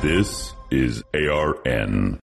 This 0.00 0.54
is 0.70 1.02
ARN. 1.12 2.20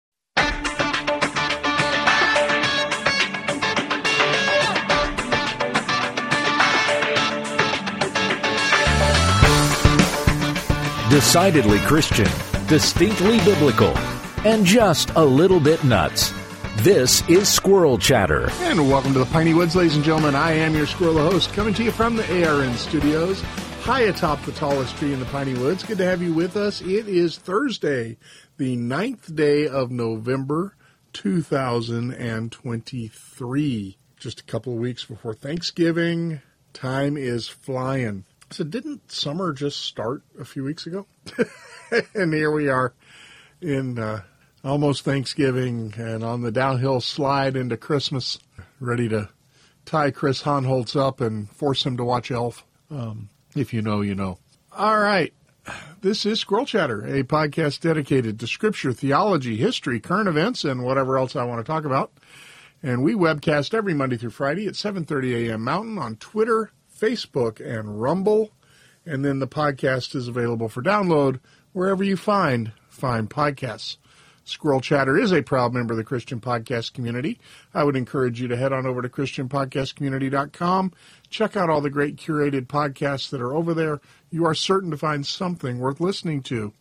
Decidedly 11.10 11.79
Christian, 11.79 12.28
distinctly 12.68 13.40
biblical, 13.46 13.97
and 14.44 14.65
just 14.65 15.12
a 15.12 15.24
little 15.24 15.62
bit 15.62 15.81
nuts. 15.85 16.34
This 16.80 17.27
is 17.30 17.48
Squirrel 17.48 17.98
Chatter. 17.98 18.49
And 18.63 18.90
welcome 18.90 19.13
to 19.13 19.20
the 19.20 19.26
Piney 19.27 19.53
Woods, 19.53 19.77
ladies 19.77 19.95
and 19.95 20.03
gentlemen. 20.03 20.35
I 20.35 20.52
am 20.52 20.76
your 20.76 20.88
squirrel 20.88 21.20
host, 21.20 21.54
coming 21.54 21.74
to 21.76 21.84
you 21.85 21.91
from 21.91 22.18
the 22.18 22.46
ARN 22.46 22.74
studios, 22.74 23.41
high 23.81 24.02
atop 24.02 24.40
the 24.44 24.52
tallest 24.52 24.95
tree 24.98 25.12
in 25.12 25.20
the 25.20 25.26
Piney 25.26 25.55
Woods. 25.55 25.84
Good 25.84 25.98
to 25.98 26.05
have 26.05 26.21
you 26.21 26.34
with 26.34 26.55
us. 26.55 26.81
It 26.81 27.08
is 27.08 27.35
Thursday, 27.35 28.17
the 28.57 28.76
ninth 28.76 29.35
day 29.35 29.67
of 29.67 29.90
November, 29.90 30.76
2023. 31.13 33.98
Just 34.17 34.40
a 34.40 34.44
couple 34.44 34.73
of 34.73 34.80
weeks 34.80 35.05
before 35.05 35.34
Thanksgiving. 35.34 36.41
Time 36.73 37.17
is 37.17 37.48
flying. 37.48 38.26
So, 38.52 38.63
didn't 38.63 39.12
summer 39.12 39.52
just 39.52 39.80
start 39.80 40.21
a 40.40 40.45
few 40.45 40.63
weeks 40.63 40.85
ago? 40.85 41.07
and 42.13 42.32
here 42.32 42.52
we 42.52 42.70
are 42.70 42.93
in 43.62 43.98
uh, 43.98 44.21
almost 44.63 45.04
Thanksgiving 45.04 45.95
and 45.98 46.23
on 46.23 46.41
the 46.41 46.52
downhill 46.52 47.02
slide 47.02 47.55
into 47.55 47.77
Christmas, 47.77 48.38
ready 48.79 49.09
to 49.09 49.29
tie 49.85 50.12
Chris 50.12 50.43
Hohnholz 50.43 50.95
up 50.95 51.20
and 51.20 51.49
force 51.49 51.84
him 51.84 51.98
to 51.98 52.04
watch 52.04 52.29
Elf. 52.29 52.63
Um, 52.91 53.29
if 53.55 53.74
you 53.74 53.82
know, 53.82 54.02
you 54.02 54.16
know. 54.16 54.38
All 54.77 54.99
right. 54.99 55.34
This 56.02 56.26
is 56.26 56.40
Squirrel 56.40 56.66
Chatter, 56.66 57.04
a 57.04 57.24
podcast 57.24 57.82
dedicated 57.82 58.40
to 58.40 58.48
scripture, 58.48 58.94
theology, 58.94 59.57
history, 59.57 59.99
current 59.99 60.27
events, 60.27 60.63
and 60.63 60.84
whatever 60.84 61.18
else 61.18 61.35
I 61.35 61.44
want 61.44 61.63
to 61.63 61.72
talk 61.72 61.85
about. 61.85 62.12
And 62.82 63.04
we 63.04 63.13
webcast 63.13 63.74
every 63.74 63.94
Monday 63.94 64.17
through 64.17 64.31
Friday 64.31 64.66
at 64.66 64.73
7:30 64.73 65.49
a.m. 65.49 65.63
Mountain 65.63 65.99
on 65.99 66.16
Twitter, 66.16 66.72
Facebook, 66.99 67.59
and 67.59 68.02
Rumble. 68.02 68.52
And 69.05 69.23
then 69.23 69.39
the 69.39 69.47
podcast 69.47 70.16
is 70.16 70.27
available 70.27 70.67
for 70.67 70.81
download 70.81 71.39
wherever 71.73 72.03
you 72.03 72.17
find 72.17 72.72
fine 72.89 73.27
podcasts. 73.27 73.97
Squirrel 74.52 74.81
Chatter 74.81 75.17
is 75.17 75.31
a 75.31 75.41
proud 75.41 75.73
member 75.73 75.94
of 75.94 75.97
the 75.97 76.03
Christian 76.03 76.39
podcast 76.39 76.94
community. 76.94 77.39
I 77.73 77.83
would 77.83 77.95
encourage 77.95 78.41
you 78.41 78.47
to 78.49 78.57
head 78.57 78.73
on 78.73 78.85
over 78.85 79.02
to 79.02 79.09
ChristianPodcastCommunity.com. 79.09 80.94
Check 81.30 81.55
out 81.55 81.69
all 81.69 81.81
the 81.81 81.89
great 81.89 82.17
curated 82.17 82.67
podcasts 82.67 83.29
that 83.29 83.41
are 83.41 83.55
over 83.55 83.73
there. 83.73 84.02
You 84.29 84.45
are 84.45 84.53
certain 84.53 84.91
to 84.91 84.97
find 84.97 85.25
something 85.25 85.79
worth 85.79 85.99
listening 85.99 86.44
to. 86.44 86.73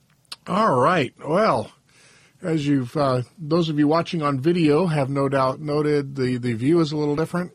All 0.47 0.79
right. 0.81 1.15
Well, 1.25 1.71
as 2.43 2.67
you've, 2.67 2.97
uh, 2.97 3.23
those 3.39 3.69
of 3.69 3.79
you 3.79 3.87
watching 3.87 4.23
on 4.23 4.41
video 4.41 4.87
have 4.87 5.09
no 5.09 5.29
doubt 5.29 5.61
noted, 5.61 6.17
the, 6.17 6.39
the 6.39 6.55
view 6.55 6.81
is 6.81 6.93
a 6.93 6.97
little 6.97 7.17
different. 7.17 7.53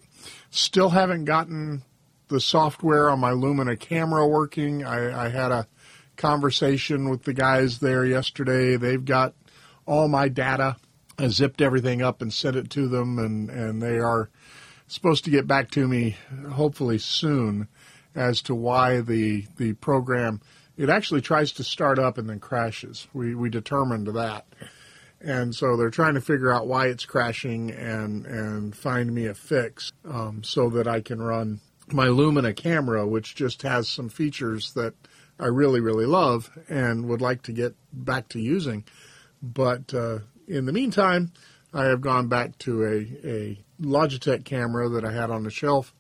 Still 0.50 0.90
haven't 0.90 1.26
gotten 1.26 1.84
the 2.30 2.40
software 2.40 3.10
on 3.10 3.20
my 3.20 3.32
Lumina 3.32 3.76
camera 3.76 4.28
working. 4.28 4.86
I, 4.86 5.26
I 5.26 5.30
had 5.30 5.52
a 5.52 5.68
conversation 6.16 7.10
with 7.10 7.24
the 7.24 7.34
guys 7.34 7.80
there 7.80 8.06
yesterday. 8.06 8.78
They've 8.78 9.04
got 9.04 9.34
all 9.86 10.08
my 10.08 10.28
data. 10.28 10.78
I 11.18 11.28
zipped 11.28 11.62
everything 11.62 12.02
up 12.02 12.22
and 12.22 12.34
sent 12.34 12.56
it 12.58 12.70
to 12.72 12.88
them, 12.88 13.20
and, 13.20 13.50
and 13.50 13.82
they 13.82 14.00
are 14.00 14.30
supposed 14.88 15.24
to 15.26 15.32
get 15.32 15.48
back 15.48 15.72
to 15.72 15.88
me 15.88 16.16
hopefully 16.52 16.98
soon 16.98 17.68
as 18.14 18.42
to 18.44 18.56
why 18.56 19.02
the 19.02 19.46
the 19.58 19.74
program 19.74 20.42
it 20.78 20.90
actually 20.90 21.22
tries 21.22 21.54
to 21.54 21.64
start 21.64 22.00
up 22.00 22.18
and 22.18 22.30
then 22.30 22.40
crashes. 22.40 23.08
We 23.14 23.36
we 23.36 23.50
determined 23.50 24.08
that. 24.08 24.46
And 25.22 25.56
so 25.56 25.76
they're 25.76 25.90
trying 25.90 26.16
to 26.16 26.22
figure 26.22 26.52
out 26.52 26.68
why 26.68 26.88
it's 26.88 27.06
crashing 27.06 27.72
and 27.72 28.26
and 28.26 28.76
find 28.76 29.14
me 29.14 29.26
a 29.26 29.34
fix 29.34 29.92
um, 30.08 30.44
so 30.44 30.70
that 30.70 30.88
I 30.88 31.02
can 31.02 31.22
run 31.22 31.62
my 31.92 32.08
Lumina 32.08 32.54
camera, 32.54 33.08
which 33.08 33.36
just 33.36 33.62
has 33.62 33.88
some 33.88 34.10
features 34.10 34.74
that 34.74 34.94
I 35.40 35.48
really 35.48 35.80
really 35.80 36.06
love 36.06 36.52
and 36.70 37.08
would 37.08 37.22
like 37.22 37.44
to 37.44 37.54
get 37.54 37.76
back 37.92 38.30
to 38.30 38.40
using. 38.40 38.84
But 39.42 39.94
uh, 39.94 40.20
in 40.48 40.66
the 40.66 40.74
meantime, 40.74 41.32
I 41.74 41.86
have 41.86 42.02
gone 42.02 42.28
back 42.28 42.58
to 42.60 42.84
a, 42.84 43.28
a 43.28 43.60
Logitech 43.82 44.46
camera 44.46 44.90
that 44.90 45.06
I 45.06 45.12
had 45.12 45.30
on 45.30 45.44
the 45.44 45.52
shelf, 45.52 45.94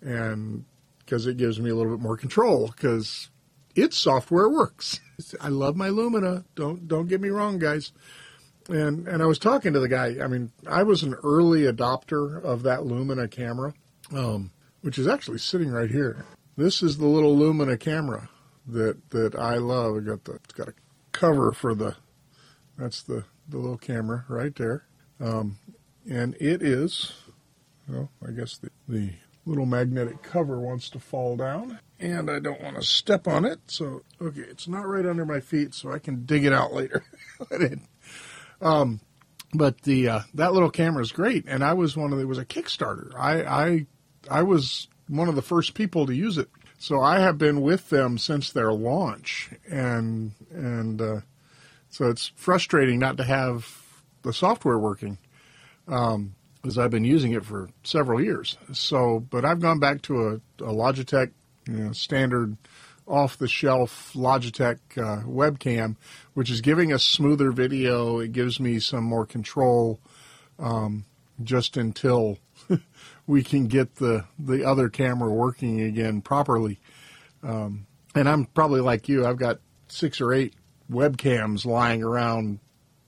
and 0.00 0.64
because 0.98 1.26
it 1.26 1.36
gives 1.36 1.60
me 1.60 1.70
a 1.70 1.74
little 1.74 1.96
bit 1.96 2.02
more 2.02 2.16
control, 2.16 2.68
because 2.68 3.30
its 3.74 3.96
software 3.96 4.48
works. 4.48 5.00
I 5.40 5.48
love 5.48 5.76
my 5.76 5.88
Lumina. 5.88 6.44
Don't 6.54 6.88
don't 6.88 7.08
get 7.08 7.20
me 7.20 7.28
wrong, 7.28 7.58
guys. 7.58 7.92
And 8.68 9.08
and 9.08 9.22
I 9.22 9.26
was 9.26 9.38
talking 9.38 9.72
to 9.72 9.80
the 9.80 9.88
guy. 9.88 10.16
I 10.22 10.26
mean, 10.26 10.52
I 10.66 10.82
was 10.82 11.02
an 11.02 11.14
early 11.22 11.62
adopter 11.62 12.42
of 12.42 12.62
that 12.64 12.84
Lumina 12.84 13.28
camera, 13.28 13.74
um, 14.12 14.50
which 14.82 14.98
is 14.98 15.06
actually 15.06 15.38
sitting 15.38 15.70
right 15.70 15.90
here. 15.90 16.24
This 16.56 16.82
is 16.82 16.98
the 16.98 17.06
little 17.06 17.36
Lumina 17.36 17.76
camera 17.76 18.28
that 18.66 19.10
that 19.10 19.34
I 19.34 19.56
love. 19.56 19.96
It 19.96 20.06
got 20.06 20.24
the 20.24 20.32
it's 20.34 20.54
got 20.54 20.68
a 20.68 20.74
cover 21.12 21.52
for 21.52 21.74
the 21.74 21.96
that's 22.76 23.02
the, 23.02 23.24
the 23.48 23.58
little 23.58 23.78
camera 23.78 24.24
right 24.28 24.54
there. 24.54 24.84
Um, 25.20 25.58
and 26.08 26.34
it 26.40 26.62
is, 26.62 27.12
well, 27.88 28.10
I 28.26 28.32
guess 28.32 28.58
the, 28.58 28.70
the 28.88 29.10
little 29.46 29.66
magnetic 29.66 30.22
cover 30.22 30.58
wants 30.58 30.88
to 30.90 30.98
fall 30.98 31.36
down. 31.36 31.78
And 32.00 32.30
I 32.30 32.40
don't 32.40 32.60
want 32.60 32.76
to 32.76 32.82
step 32.82 33.28
on 33.28 33.44
it. 33.44 33.60
So, 33.66 34.02
okay, 34.20 34.40
it's 34.40 34.66
not 34.66 34.88
right 34.88 35.06
under 35.06 35.24
my 35.24 35.40
feet, 35.40 35.74
so 35.74 35.92
I 35.92 35.98
can 35.98 36.24
dig 36.24 36.44
it 36.44 36.52
out 36.52 36.72
later. 36.72 37.04
um, 38.60 39.00
but 39.54 39.82
the 39.82 40.08
uh, 40.08 40.20
that 40.34 40.52
little 40.52 40.70
camera 40.70 41.02
is 41.02 41.12
great, 41.12 41.44
and 41.46 41.62
I 41.62 41.74
was 41.74 41.96
one 41.96 42.12
of 42.12 42.18
the, 42.18 42.24
it 42.24 42.28
was 42.28 42.38
a 42.38 42.44
Kickstarter. 42.44 43.14
I, 43.16 43.42
I 43.42 43.86
I 44.30 44.42
was 44.42 44.88
one 45.08 45.28
of 45.28 45.34
the 45.34 45.42
first 45.42 45.74
people 45.74 46.06
to 46.06 46.14
use 46.14 46.38
it, 46.38 46.48
so 46.78 47.00
I 47.00 47.20
have 47.20 47.38
been 47.38 47.60
with 47.60 47.90
them 47.90 48.18
since 48.18 48.50
their 48.50 48.72
launch, 48.72 49.50
and 49.70 50.32
and 50.50 51.00
uh, 51.00 51.20
so 51.92 52.08
it's 52.08 52.32
frustrating 52.36 52.98
not 52.98 53.18
to 53.18 53.24
have 53.24 53.68
the 54.22 54.32
software 54.32 54.78
working, 54.78 55.18
um, 55.86 56.34
as 56.64 56.78
I've 56.78 56.90
been 56.90 57.04
using 57.04 57.32
it 57.32 57.44
for 57.44 57.68
several 57.84 58.20
years. 58.20 58.56
So, 58.72 59.20
but 59.20 59.44
I've 59.44 59.60
gone 59.60 59.78
back 59.78 60.00
to 60.02 60.26
a, 60.26 60.34
a 60.64 60.72
Logitech 60.72 61.32
you 61.68 61.74
know, 61.74 61.92
standard 61.92 62.56
off 63.06 63.36
the 63.36 63.46
shelf 63.46 64.12
Logitech 64.14 64.78
uh, 64.96 65.22
webcam, 65.26 65.96
which 66.32 66.50
is 66.50 66.62
giving 66.62 66.94
us 66.94 67.04
smoother 67.04 67.52
video. 67.52 68.20
It 68.20 68.32
gives 68.32 68.58
me 68.58 68.80
some 68.80 69.04
more 69.04 69.26
control 69.26 70.00
um, 70.58 71.04
just 71.42 71.76
until 71.76 72.38
we 73.26 73.42
can 73.42 73.66
get 73.66 73.96
the, 73.96 74.24
the 74.38 74.64
other 74.64 74.88
camera 74.88 75.30
working 75.30 75.82
again 75.82 76.22
properly. 76.22 76.80
Um, 77.42 77.86
and 78.14 78.26
I'm 78.26 78.46
probably 78.46 78.80
like 78.80 79.10
you, 79.10 79.26
I've 79.26 79.36
got 79.36 79.58
six 79.88 80.22
or 80.22 80.32
eight 80.32 80.54
webcams 80.90 81.64
lying 81.64 82.02
around 82.02 82.58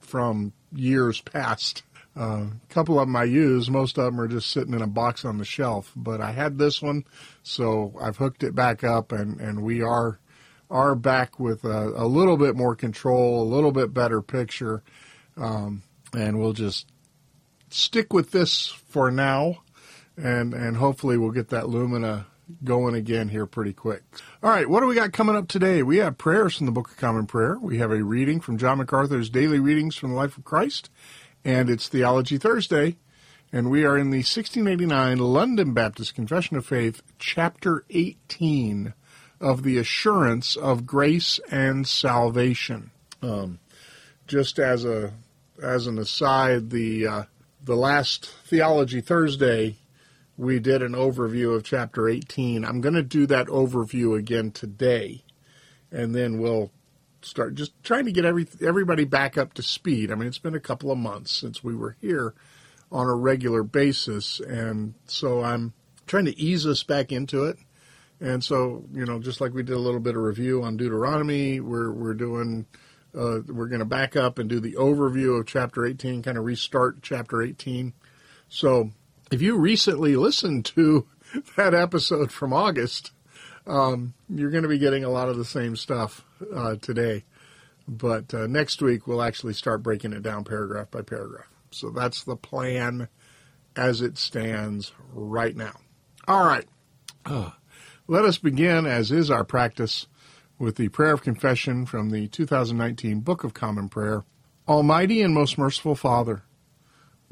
from 0.01 0.53
years 0.73 1.21
past. 1.21 1.83
A 2.17 2.21
uh, 2.21 2.47
couple 2.69 3.01
of 3.01 3.09
them 3.09 3.17
I 3.17 3.25
use. 3.25 3.69
Most 3.69 3.99
of 3.99 4.05
them 4.05 4.21
are 4.21 4.29
just 4.29 4.51
sitting 4.51 4.75
in 4.75 4.83
a 4.83 4.87
box 4.87 5.25
on 5.25 5.39
the 5.39 5.45
shelf. 5.45 5.91
But 5.97 6.21
I 6.21 6.31
had 6.31 6.59
this 6.59 6.81
one, 6.81 7.05
so 7.43 7.93
I've 8.01 8.17
hooked 8.17 8.45
it 8.45 8.55
back 8.55 8.85
up, 8.85 9.11
and, 9.11 9.41
and 9.41 9.63
we 9.63 9.83
are 9.83 10.19
are 10.71 10.95
back 10.95 11.39
with 11.39 11.65
a, 11.65 11.93
a 11.95 12.07
little 12.07 12.37
bit 12.37 12.57
more 12.57 12.75
control, 12.75 13.43
a 13.43 13.53
little 13.55 13.71
bit 13.71 13.93
better 13.93 14.23
picture, 14.23 14.83
um, 15.37 15.83
and 16.17 16.39
we'll 16.39 16.53
just 16.53 16.91
stick 17.69 18.13
with 18.13 18.31
this 18.31 18.69
for 18.69 19.11
now, 19.11 19.63
and 20.17 20.55
and 20.55 20.77
hopefully 20.77 21.19
we'll 21.19 21.31
get 21.31 21.49
that 21.51 21.69
Lumina 21.69 22.27
going 22.63 22.95
again 22.95 23.29
here 23.29 23.47
pretty 23.47 23.73
quick. 23.73 24.03
All 24.43 24.51
right, 24.51 24.69
what 24.69 24.81
do 24.81 24.87
we 24.87 24.95
got 24.95 25.13
coming 25.13 25.37
up 25.37 25.49
today? 25.49 25.83
We 25.83 25.99
have 25.99 26.19
prayers 26.19 26.57
from 26.57 26.67
the 26.67 26.73
Book 26.73 26.91
of 26.91 26.97
Common 26.97 27.27
Prayer. 27.27 27.59
We 27.59 27.79
have 27.79 27.91
a 27.91 28.03
reading 28.03 28.41
from 28.41 28.59
John 28.59 28.79
MacArthur's 28.79 29.31
Daily 29.31 29.59
Readings 29.59 29.97
from 29.97 30.11
the 30.11 30.17
Life 30.17 30.37
of 30.37 30.45
Christ, 30.45 30.91
and 31.45 31.71
it's 31.71 31.89
Theology 31.89 32.39
Thursday. 32.39 32.97
And 33.53 33.71
we 33.71 33.85
are 33.85 33.97
in 33.97 34.11
the 34.11 34.19
1689 34.19 35.19
London 35.19 35.75
Baptist 35.75 36.15
Confession 36.15 36.57
of 36.57 36.67
Faith, 36.67 37.03
chapter 37.19 37.85
18 37.91 38.95
of 39.41 39.63
the 39.63 39.79
Assurance 39.79 40.57
of 40.57 40.87
Grace 40.87 41.39
and 41.51 41.87
Salvation. 41.87 42.91
Um, 43.23 43.61
just 44.27 44.59
as 44.59 44.85
a 44.85 45.13
as 45.63 45.87
an 45.87 45.99
aside, 45.99 46.71
the 46.71 47.07
uh, 47.07 47.23
the 47.63 47.77
last 47.77 48.27
Theology 48.27 49.01
Thursday 49.01 49.77
we 50.37 50.59
did 50.59 50.83
an 50.83 50.93
overview 50.93 51.55
of 51.57 51.65
chapter 51.65 52.09
18. 52.09 52.65
I'm 52.65 52.81
going 52.81 52.95
to 52.95 53.03
do 53.03 53.27
that 53.27 53.47
overview 53.49 54.19
again 54.19 54.51
today, 54.51 55.25
and 55.91 56.15
then 56.15 56.39
we'll 56.39 56.71
start 57.23 57.55
just 57.55 57.73
trying 57.83 58.05
to 58.05 58.13
get 58.13 58.25
every 58.25 58.47
everybody 58.61 59.05
back 59.05 59.39
up 59.39 59.55
to 59.55 59.63
speed. 59.63 60.11
I 60.11 60.15
mean, 60.15 60.29
it's 60.29 60.39
been 60.39 60.55
a 60.55 60.61
couple 60.61 60.91
of 60.91 60.99
months 60.99 61.33
since 61.33 61.65
we 61.65 61.75
were 61.75 61.97
here 62.01 62.35
on 62.91 63.07
a 63.07 63.15
regular 63.15 63.63
basis, 63.63 64.41
and 64.41 64.95
so 65.07 65.43
I'm 65.43 65.73
trying 66.07 66.27
to 66.27 66.39
ease 66.39 66.67
us 66.67 66.83
back 66.83 67.13
into 67.13 67.45
it. 67.45 67.57
And 68.21 68.45
so, 68.45 68.85
you 68.93 69.05
know, 69.05 69.19
just 69.19 69.41
like 69.41 69.53
we 69.55 69.63
did 69.63 69.75
a 69.75 69.79
little 69.79 70.01
bit 70.01 70.17
of 70.17 70.23
review 70.23 70.63
on 70.63 70.77
Deuteronomy, 70.77 71.61
we're 71.61 71.93
we're 71.93 72.15
doing 72.15 72.67
Uh, 73.15 73.41
we're 73.47 73.69
going 73.69 73.79
to 73.79 73.85
back 73.85 74.17
up 74.17 74.41
and 74.41 74.51
do 74.51 74.59
the 74.59 74.73
overview 74.73 75.39
of 75.39 75.47
chapter 75.47 75.87
18, 75.87 76.23
kind 76.23 76.37
of 76.37 76.45
restart 76.45 77.01
chapter 77.01 77.43
18. 77.43 77.93
So 78.49 78.91
if 79.35 79.43
you 79.43 79.57
recently 79.57 80.15
listened 80.15 80.65
to 80.65 81.09
that 81.57 81.75
episode 81.75 82.31
from 82.31 82.53
August, 82.53 83.11
um, 83.67 84.15
you're 84.29 84.53
going 84.53 84.63
to 84.63 84.69
be 84.69 84.79
getting 84.79 85.03
a 85.03 85.11
lot 85.11 85.29
of 85.29 85.37
the 85.37 85.45
same 85.45 85.75
stuff 85.75 86.25
uh, 86.55 86.77
today. 86.77 87.25
But 87.89 88.33
uh, 88.33 88.47
next 88.47 88.81
week, 88.81 89.09
we'll 89.09 89.23
actually 89.23 89.55
start 89.55 89.83
breaking 89.83 90.13
it 90.13 90.23
down 90.23 90.45
paragraph 90.45 90.93
by 90.93 91.03
paragraph. 91.03 91.49
So 91.73 91.91
that's 91.91 92.23
the 92.23 92.37
plan 92.37 93.09
as 93.75 94.01
it 94.01 94.17
stands 94.17 94.93
right 95.13 95.57
now. 95.57 95.73
All 96.29 96.47
right. 96.47 96.67
Uh, 97.27 97.51
let 98.07 98.25
us 98.25 98.39
begin, 98.39 98.87
as 98.87 99.11
is 99.11 99.33
our 99.33 99.45
practice, 99.45 100.07
with 100.61 100.77
the 100.77 100.89
prayer 100.91 101.13
of 101.13 101.23
confession 101.23 101.87
from 101.87 102.11
the 102.11 102.29
2019 102.29 103.21
Book 103.21 103.43
of 103.43 103.53
Common 103.53 103.89
Prayer. 103.89 104.25
Almighty 104.69 105.21
and 105.23 105.35
most 105.35 105.59
merciful 105.59 105.97
Father, 105.97 106.44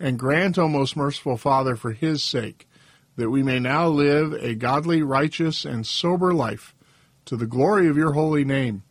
And 0.00 0.18
grant, 0.18 0.58
O 0.58 0.68
most 0.68 0.96
merciful 0.96 1.36
Father, 1.36 1.76
for 1.76 1.92
his 1.92 2.22
sake, 2.22 2.68
that 3.16 3.30
we 3.30 3.42
may 3.42 3.60
now 3.60 3.88
live 3.88 4.32
a 4.34 4.54
godly, 4.54 5.02
righteous, 5.02 5.64
and 5.64 5.86
sober 5.86 6.34
life, 6.34 6.74
to 7.26 7.36
the 7.36 7.46
glory 7.46 7.88
of 7.88 7.96
your 7.96 8.12
holy 8.12 8.44
name. 8.44 8.82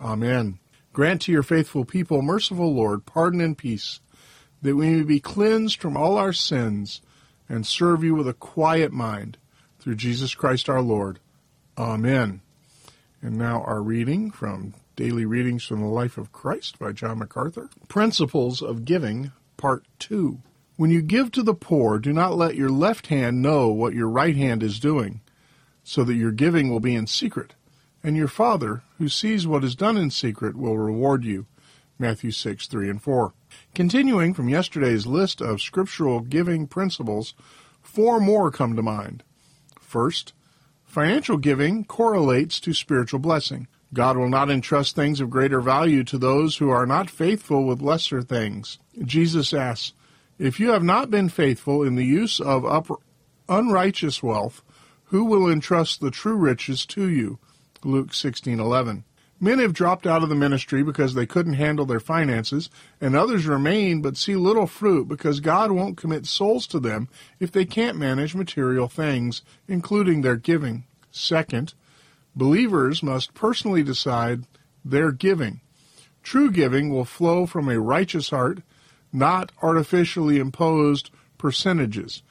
Amen. 0.00 0.58
Grant 0.92 1.22
to 1.22 1.32
your 1.32 1.42
faithful 1.42 1.84
people, 1.84 2.22
merciful 2.22 2.74
Lord, 2.74 3.06
pardon 3.06 3.40
and 3.40 3.56
peace, 3.56 4.00
that 4.62 4.74
we 4.76 4.90
may 4.90 5.02
be 5.02 5.20
cleansed 5.20 5.80
from 5.80 5.96
all 5.96 6.16
our 6.16 6.32
sins 6.32 7.00
and 7.48 7.66
serve 7.66 8.02
you 8.02 8.14
with 8.14 8.28
a 8.28 8.34
quiet 8.34 8.92
mind, 8.92 9.38
through 9.78 9.94
Jesus 9.94 10.34
Christ 10.34 10.68
our 10.68 10.82
Lord. 10.82 11.20
Amen. 11.78 12.40
And 13.22 13.36
now 13.36 13.62
our 13.62 13.80
reading 13.80 14.30
from 14.30 14.74
Daily 14.96 15.24
Readings 15.24 15.64
from 15.64 15.80
the 15.80 15.86
Life 15.86 16.18
of 16.18 16.32
Christ 16.32 16.78
by 16.78 16.92
John 16.92 17.20
MacArthur. 17.20 17.70
Principles 17.86 18.60
of 18.60 18.84
Giving, 18.84 19.30
Part 19.56 19.84
2. 20.00 20.40
When 20.78 20.92
you 20.92 21.02
give 21.02 21.32
to 21.32 21.42
the 21.42 21.54
poor, 21.54 21.98
do 21.98 22.12
not 22.12 22.36
let 22.36 22.54
your 22.54 22.70
left 22.70 23.08
hand 23.08 23.42
know 23.42 23.66
what 23.66 23.94
your 23.94 24.08
right 24.08 24.36
hand 24.36 24.62
is 24.62 24.78
doing, 24.78 25.22
so 25.82 26.04
that 26.04 26.14
your 26.14 26.30
giving 26.30 26.70
will 26.70 26.78
be 26.78 26.94
in 26.94 27.08
secret, 27.08 27.56
and 28.00 28.16
your 28.16 28.28
Father, 28.28 28.84
who 28.96 29.08
sees 29.08 29.44
what 29.44 29.64
is 29.64 29.74
done 29.74 29.96
in 29.96 30.12
secret, 30.12 30.54
will 30.56 30.78
reward 30.78 31.24
you. 31.24 31.46
Matthew 31.98 32.30
6, 32.30 32.68
3 32.68 32.90
and 32.90 33.02
4. 33.02 33.32
Continuing 33.74 34.32
from 34.32 34.48
yesterday's 34.48 35.04
list 35.04 35.40
of 35.40 35.60
scriptural 35.60 36.20
giving 36.20 36.68
principles, 36.68 37.34
four 37.82 38.20
more 38.20 38.52
come 38.52 38.76
to 38.76 38.82
mind. 38.82 39.24
First, 39.80 40.32
Financial 40.84 41.38
giving 41.38 41.84
correlates 41.86 42.60
to 42.60 42.72
spiritual 42.72 43.18
blessing. 43.18 43.66
God 43.92 44.16
will 44.16 44.28
not 44.28 44.48
entrust 44.48 44.94
things 44.94 45.20
of 45.20 45.28
greater 45.28 45.60
value 45.60 46.04
to 46.04 46.18
those 46.18 46.58
who 46.58 46.70
are 46.70 46.86
not 46.86 47.10
faithful 47.10 47.64
with 47.64 47.82
lesser 47.82 48.22
things. 48.22 48.78
Jesus 49.04 49.52
asks, 49.52 49.92
If 50.38 50.60
you 50.60 50.70
have 50.70 50.84
not 50.84 51.10
been 51.10 51.28
faithful 51.28 51.82
in 51.82 51.96
the 51.96 52.04
use 52.04 52.38
of 52.38 52.92
unrighteous 53.48 54.22
wealth, 54.22 54.62
who 55.06 55.24
will 55.24 55.50
entrust 55.50 56.00
the 56.00 56.12
true 56.12 56.36
riches 56.36 56.86
to 56.86 57.08
you? 57.08 57.40
Luke 57.82 58.14
16:11. 58.14 59.02
Men 59.40 59.58
have 59.58 59.72
dropped 59.72 60.06
out 60.06 60.22
of 60.22 60.28
the 60.28 60.36
ministry 60.36 60.84
because 60.84 61.14
they 61.14 61.26
couldn't 61.26 61.54
handle 61.54 61.86
their 61.86 61.98
finances, 61.98 62.70
and 63.00 63.16
others 63.16 63.46
remain 63.46 64.00
but 64.00 64.16
see 64.16 64.36
little 64.36 64.68
fruit 64.68 65.08
because 65.08 65.40
God 65.40 65.72
won't 65.72 65.96
commit 65.96 66.26
souls 66.26 66.68
to 66.68 66.78
them 66.78 67.08
if 67.40 67.50
they 67.50 67.64
can't 67.64 67.98
manage 67.98 68.34
material 68.34 68.86
things, 68.86 69.42
including 69.66 70.22
their 70.22 70.36
giving. 70.36 70.84
Second, 71.10 71.74
believers 72.36 73.02
must 73.02 73.34
personally 73.34 73.82
decide 73.82 74.44
their 74.84 75.10
giving. 75.10 75.60
True 76.22 76.50
giving 76.50 76.90
will 76.90 77.04
flow 77.04 77.44
from 77.46 77.68
a 77.68 77.80
righteous 77.80 78.30
heart, 78.30 78.62
not 79.12 79.52
artificially 79.62 80.38
imposed 80.38 81.10
percentages. 81.38 82.22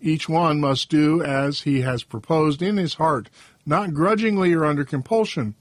Each 0.00 0.28
one 0.28 0.60
must 0.60 0.90
do 0.90 1.22
as 1.22 1.62
he 1.62 1.80
has 1.80 2.02
proposed 2.02 2.62
in 2.62 2.76
his 2.76 2.94
heart, 2.94 3.30
not 3.64 3.94
grudgingly 3.94 4.52
or 4.52 4.64
under 4.64 4.84
compulsion 4.84 5.54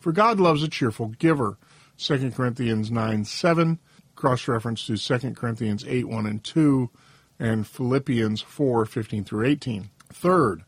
for 0.00 0.12
God 0.12 0.40
loves 0.40 0.62
a 0.62 0.68
cheerful 0.68 1.08
giver. 1.08 1.58
2 1.98 2.30
Corinthians 2.30 2.90
9 2.90 3.24
7, 3.26 3.78
cross 4.16 4.48
reference 4.48 4.86
to 4.86 4.96
2 4.96 5.32
Corinthians 5.32 5.84
8 5.86 6.08
1 6.08 6.26
and 6.26 6.42
2, 6.42 6.90
and 7.38 7.66
Philippians 7.66 8.40
4 8.40 8.86
15 8.86 9.24
through 9.24 9.46
18. 9.46 9.90
Third, 10.08 10.64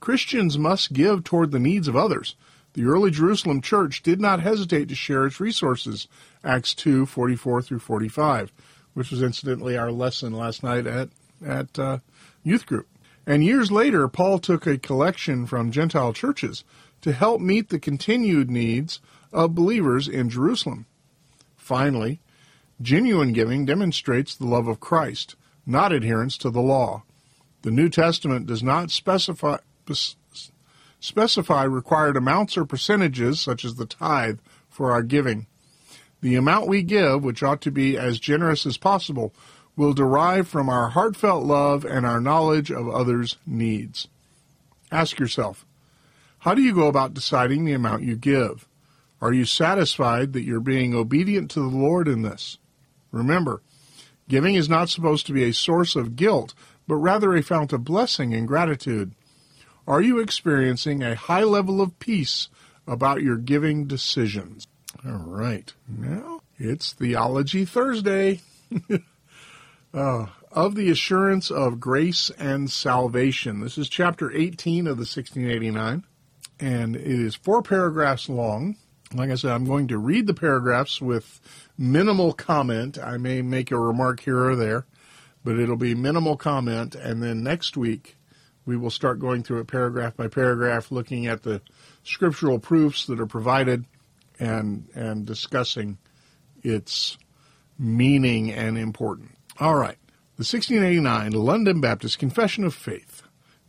Christians 0.00 0.58
must 0.58 0.92
give 0.92 1.22
toward 1.22 1.52
the 1.52 1.60
needs 1.60 1.86
of 1.86 1.96
others. 1.96 2.34
The 2.74 2.86
early 2.86 3.12
Jerusalem 3.12 3.60
church 3.60 4.02
did 4.02 4.20
not 4.20 4.40
hesitate 4.40 4.88
to 4.88 4.96
share 4.96 5.24
its 5.26 5.38
resources. 5.38 6.08
Acts 6.42 6.74
2 6.74 7.06
44 7.06 7.62
through 7.62 7.78
45, 7.78 8.52
which 8.94 9.10
was 9.10 9.22
incidentally 9.22 9.76
our 9.76 9.92
lesson 9.92 10.32
last 10.32 10.62
night 10.62 10.86
at, 10.86 11.10
at 11.44 11.78
uh, 11.78 11.98
youth 12.42 12.66
group. 12.66 12.88
And 13.26 13.44
years 13.44 13.70
later, 13.70 14.08
Paul 14.08 14.38
took 14.38 14.66
a 14.66 14.78
collection 14.78 15.46
from 15.46 15.70
Gentile 15.70 16.12
churches 16.12 16.64
to 17.00 17.12
help 17.12 17.40
meet 17.40 17.68
the 17.68 17.78
continued 17.78 18.50
needs 18.50 19.00
of 19.32 19.54
believers 19.54 20.08
in 20.08 20.30
Jerusalem. 20.30 20.86
Finally, 21.56 22.20
genuine 22.80 23.32
giving 23.32 23.64
demonstrates 23.64 24.34
the 24.34 24.46
love 24.46 24.68
of 24.68 24.80
Christ, 24.80 25.36
not 25.66 25.92
adherence 25.92 26.36
to 26.38 26.50
the 26.50 26.60
law. 26.60 27.02
The 27.62 27.70
New 27.70 27.88
Testament 27.88 28.46
does 28.46 28.62
not 28.62 28.90
specify, 28.90 29.56
specify 31.00 31.64
required 31.64 32.16
amounts 32.16 32.56
or 32.56 32.66
percentages, 32.66 33.40
such 33.40 33.64
as 33.64 33.76
the 33.76 33.86
tithe, 33.86 34.38
for 34.68 34.92
our 34.92 35.02
giving. 35.02 35.46
The 36.24 36.36
amount 36.36 36.68
we 36.68 36.80
give, 36.80 37.22
which 37.22 37.42
ought 37.42 37.60
to 37.60 37.70
be 37.70 37.98
as 37.98 38.18
generous 38.18 38.64
as 38.64 38.78
possible, 38.78 39.34
will 39.76 39.92
derive 39.92 40.48
from 40.48 40.70
our 40.70 40.88
heartfelt 40.88 41.44
love 41.44 41.84
and 41.84 42.06
our 42.06 42.18
knowledge 42.18 42.70
of 42.70 42.88
others' 42.88 43.36
needs. 43.46 44.08
Ask 44.90 45.18
yourself, 45.18 45.66
how 46.38 46.54
do 46.54 46.62
you 46.62 46.74
go 46.74 46.86
about 46.86 47.12
deciding 47.12 47.66
the 47.66 47.74
amount 47.74 48.04
you 48.04 48.16
give? 48.16 48.66
Are 49.20 49.34
you 49.34 49.44
satisfied 49.44 50.32
that 50.32 50.44
you're 50.44 50.60
being 50.60 50.94
obedient 50.94 51.50
to 51.50 51.60
the 51.60 51.76
Lord 51.76 52.08
in 52.08 52.22
this? 52.22 52.56
Remember, 53.12 53.60
giving 54.26 54.54
is 54.54 54.66
not 54.66 54.88
supposed 54.88 55.26
to 55.26 55.34
be 55.34 55.44
a 55.44 55.52
source 55.52 55.94
of 55.94 56.16
guilt, 56.16 56.54
but 56.88 56.96
rather 56.96 57.34
a 57.34 57.42
fount 57.42 57.74
of 57.74 57.84
blessing 57.84 58.32
and 58.32 58.48
gratitude. 58.48 59.12
Are 59.86 60.00
you 60.00 60.20
experiencing 60.20 61.02
a 61.02 61.16
high 61.16 61.44
level 61.44 61.82
of 61.82 61.98
peace 61.98 62.48
about 62.86 63.20
your 63.20 63.36
giving 63.36 63.86
decisions? 63.86 64.66
All 65.06 65.12
right. 65.26 65.70
Now 65.86 66.40
it's 66.56 66.94
Theology 66.94 67.66
Thursday. 67.66 68.40
uh, 69.94 70.26
of 70.50 70.74
the 70.76 70.90
assurance 70.90 71.50
of 71.50 71.78
grace 71.78 72.30
and 72.38 72.70
salvation. 72.70 73.60
This 73.60 73.76
is 73.76 73.90
chapter 73.90 74.32
18 74.32 74.86
of 74.86 74.96
the 74.96 75.02
1689 75.02 76.04
and 76.58 76.96
it 76.96 77.06
is 77.06 77.34
four 77.34 77.62
paragraphs 77.62 78.30
long. 78.30 78.76
Like 79.12 79.30
I 79.30 79.34
said, 79.34 79.50
I'm 79.50 79.66
going 79.66 79.88
to 79.88 79.98
read 79.98 80.26
the 80.26 80.32
paragraphs 80.32 81.02
with 81.02 81.38
minimal 81.76 82.32
comment. 82.32 82.96
I 82.98 83.18
may 83.18 83.42
make 83.42 83.70
a 83.70 83.78
remark 83.78 84.20
here 84.20 84.42
or 84.42 84.56
there, 84.56 84.86
but 85.44 85.58
it'll 85.58 85.76
be 85.76 85.94
minimal 85.94 86.38
comment. 86.38 86.94
And 86.94 87.22
then 87.22 87.42
next 87.42 87.76
week, 87.76 88.16
we 88.64 88.76
will 88.76 88.90
start 88.90 89.18
going 89.18 89.42
through 89.42 89.60
it 89.60 89.66
paragraph 89.66 90.16
by 90.16 90.28
paragraph, 90.28 90.90
looking 90.90 91.26
at 91.26 91.42
the 91.42 91.60
scriptural 92.02 92.58
proofs 92.58 93.04
that 93.06 93.20
are 93.20 93.26
provided 93.26 93.84
and, 94.38 94.88
and 94.94 95.26
discussing 95.26 95.98
its 96.62 97.18
meaning 97.78 98.52
and 98.52 98.78
importance. 98.78 99.30
All 99.60 99.76
right. 99.76 99.98
The 100.36 100.40
1689 100.40 101.32
London 101.32 101.80
Baptist 101.80 102.18
Confession 102.18 102.64
of 102.64 102.74
Faith 102.74 103.22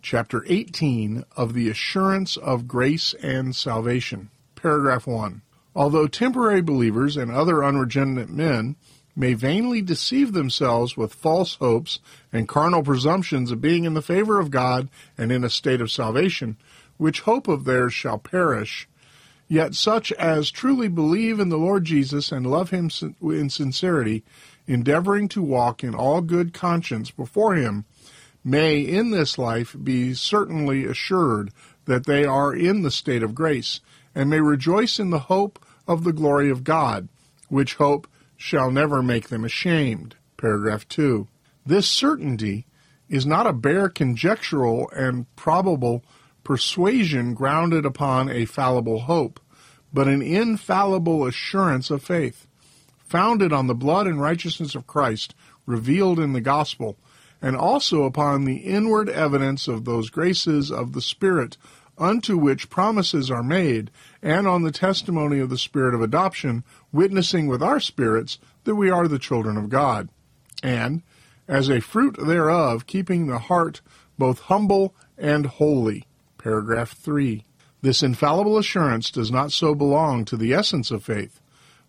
chapter 0.05 0.43
18 0.47 1.23
of 1.35 1.53
the 1.53 1.67
assurance 1.67 2.37
of 2.37 2.67
grace 2.67 3.15
and 3.23 3.55
salvation. 3.55 4.29
Paragraph 4.55 5.07
1. 5.07 5.41
Although 5.75 6.07
temporary 6.07 6.61
believers 6.61 7.17
and 7.17 7.31
other 7.31 7.63
unregenerate 7.63 8.29
men 8.29 8.75
may 9.15 9.33
vainly 9.33 9.81
deceive 9.81 10.33
themselves 10.33 10.95
with 10.95 11.13
false 11.13 11.55
hopes 11.55 11.99
and 12.31 12.47
carnal 12.47 12.83
presumptions 12.83 13.49
of 13.49 13.61
being 13.61 13.83
in 13.83 13.95
the 13.95 14.01
favor 14.01 14.39
of 14.39 14.51
God 14.51 14.89
and 15.17 15.31
in 15.31 15.43
a 15.43 15.49
state 15.49 15.81
of 15.81 15.91
salvation, 15.91 16.57
which 16.97 17.21
hope 17.21 17.47
of 17.47 17.65
theirs 17.65 17.93
shall 17.93 18.19
perish, 18.19 18.87
Yet 19.47 19.75
such 19.75 20.11
as 20.13 20.49
truly 20.49 20.87
believe 20.87 21.39
in 21.39 21.49
the 21.49 21.57
Lord 21.57 21.85
Jesus 21.85 22.31
and 22.31 22.47
love 22.47 22.71
him 22.71 22.89
in 23.21 23.49
sincerity, 23.49 24.23
endeavoring 24.67 25.27
to 25.29 25.41
walk 25.41 25.83
in 25.83 25.93
all 25.93 26.21
good 26.21 26.53
conscience 26.53 27.11
before 27.11 27.55
him, 27.55 27.85
may 28.43 28.79
in 28.79 29.11
this 29.11 29.37
life 29.37 29.75
be 29.83 30.13
certainly 30.13 30.85
assured 30.85 31.51
that 31.85 32.05
they 32.05 32.25
are 32.25 32.55
in 32.55 32.81
the 32.81 32.91
state 32.91 33.21
of 33.21 33.35
grace, 33.35 33.81
and 34.15 34.29
may 34.29 34.39
rejoice 34.39 34.99
in 34.99 35.11
the 35.11 35.19
hope 35.19 35.63
of 35.87 36.03
the 36.03 36.13
glory 36.13 36.49
of 36.49 36.63
God, 36.63 37.07
which 37.49 37.75
hope 37.75 38.07
shall 38.35 38.71
never 38.71 39.03
make 39.03 39.29
them 39.29 39.45
ashamed. 39.45 40.15
Paragraph 40.37 40.87
2. 40.87 41.27
This 41.65 41.87
certainty 41.87 42.65
is 43.09 43.25
not 43.25 43.47
a 43.47 43.53
bare 43.53 43.89
conjectural 43.89 44.89
and 44.95 45.25
probable 45.35 46.03
persuasion 46.45 47.33
grounded 47.33 47.85
upon 47.85 48.29
a 48.29 48.45
fallible 48.45 49.01
hope, 49.01 49.41
but 49.91 50.07
an 50.07 50.21
infallible 50.21 51.25
assurance 51.25 51.89
of 51.89 52.01
faith, 52.01 52.47
founded 52.99 53.51
on 53.51 53.67
the 53.67 53.75
blood 53.75 54.07
and 54.07 54.21
righteousness 54.21 54.75
of 54.75 54.87
Christ 54.87 55.35
revealed 55.65 56.19
in 56.19 56.31
the 56.31 56.41
gospel, 56.41 56.95
and 57.41 57.57
also 57.57 58.03
upon 58.03 58.45
the 58.45 58.57
inward 58.57 59.09
evidence 59.09 59.67
of 59.67 59.83
those 59.83 60.09
graces 60.09 60.71
of 60.71 60.93
the 60.93 61.01
Spirit 61.01 61.57
unto 61.97 62.37
which 62.37 62.69
promises 62.69 63.31
are 63.31 63.43
made, 63.43 63.89
and 64.21 64.47
on 64.47 64.63
the 64.63 64.71
testimony 64.71 65.39
of 65.39 65.49
the 65.49 65.57
Spirit 65.57 65.93
of 65.93 66.01
adoption, 66.01 66.63
witnessing 66.91 67.47
with 67.47 67.63
our 67.63 67.79
spirits 67.79 68.37
that 68.65 68.75
we 68.75 68.89
are 68.89 69.07
the 69.07 69.19
children 69.19 69.57
of 69.57 69.69
God. 69.69 70.09
And, 70.61 71.03
as 71.47 71.69
a 71.69 71.79
fruit 71.79 72.17
thereof, 72.17 72.85
keeping 72.87 73.27
the 73.27 73.39
heart 73.39 73.81
both 74.17 74.39
humble 74.41 74.95
and 75.17 75.45
holy. 75.45 76.05
Paragraph 76.45 76.91
3. 76.91 77.43
This 77.81 78.03
infallible 78.03 78.59
assurance 78.59 79.09
does 79.09 79.31
not 79.31 79.51
so 79.51 79.73
belong 79.73 80.25
to 80.25 80.37
the 80.37 80.53
essence 80.53 80.91
of 80.91 81.03
faith, 81.03 81.41